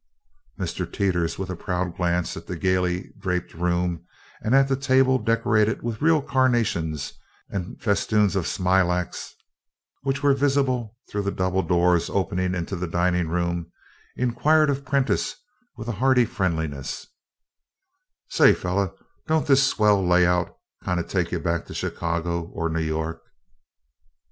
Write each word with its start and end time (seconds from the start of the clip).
Mr. 0.59 0.91
Teeters 0.91 1.37
with 1.37 1.51
a 1.51 1.55
proud 1.55 1.95
glance 1.95 2.35
at 2.35 2.47
the 2.47 2.55
gaily 2.57 3.13
draped 3.19 3.53
room 3.53 4.03
and 4.41 4.55
at 4.55 4.67
the 4.67 4.75
table 4.75 5.19
decorated 5.19 5.83
with 5.83 6.01
real 6.01 6.23
carnations 6.23 7.13
and 7.51 7.79
festoons 7.79 8.35
of 8.35 8.47
smilax, 8.47 9.35
which 10.01 10.23
were 10.23 10.33
visible 10.33 10.97
through 11.11 11.21
the 11.21 11.29
double 11.31 11.61
doors 11.61 12.09
opening 12.09 12.55
into 12.55 12.75
the 12.75 12.87
dining 12.87 13.27
room, 13.27 13.71
inquired 14.15 14.71
of 14.71 14.83
Prentiss 14.85 15.35
with 15.77 15.87
hearty 15.87 16.25
friendliness: 16.25 17.05
"Say, 18.31 18.53
feller, 18.53 18.91
don't 19.27 19.45
this 19.45 19.67
swell 19.67 20.03
lay 20.03 20.25
out 20.25 20.57
kinda 20.83 21.03
take 21.03 21.31
you 21.31 21.37
back 21.39 21.67
to 21.67 21.75
Chicago 21.75 22.45
or 22.45 22.69
New 22.69 22.79
York?" 22.81 23.21